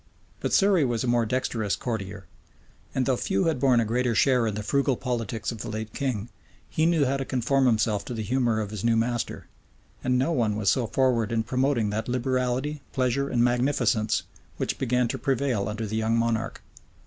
[0.39, 2.25] But Surrey was a more dexterous courtier;
[2.95, 5.93] and though few had borne a greater share in the frugal politics of the late
[5.93, 6.29] king,
[6.67, 9.45] he knew how to conform himself to the humor of his new master;
[10.03, 14.23] and no one was so forward in promoting that liberality, pleasure, and magnificence,
[14.57, 16.63] which began to prevail under the young monarch.